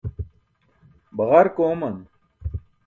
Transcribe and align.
Baġark 1.17 1.55
ooman. 1.69 1.97